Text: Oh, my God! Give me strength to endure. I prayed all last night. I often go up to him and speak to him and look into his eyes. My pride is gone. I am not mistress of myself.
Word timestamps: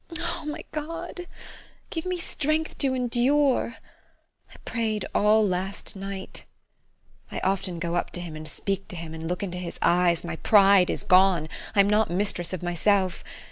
Oh, 0.17 0.45
my 0.47 0.63
God! 0.71 1.27
Give 1.91 2.07
me 2.07 2.17
strength 2.17 2.75
to 2.79 2.95
endure. 2.95 3.75
I 4.51 4.55
prayed 4.65 5.05
all 5.13 5.47
last 5.47 5.95
night. 5.95 6.43
I 7.31 7.39
often 7.43 7.77
go 7.77 7.93
up 7.95 8.09
to 8.13 8.19
him 8.19 8.35
and 8.35 8.47
speak 8.47 8.87
to 8.87 8.95
him 8.95 9.13
and 9.13 9.27
look 9.27 9.43
into 9.43 9.59
his 9.59 9.77
eyes. 9.79 10.23
My 10.23 10.37
pride 10.37 10.89
is 10.89 11.03
gone. 11.03 11.49
I 11.75 11.81
am 11.81 11.87
not 11.87 12.09
mistress 12.09 12.51
of 12.51 12.63
myself. 12.63 13.23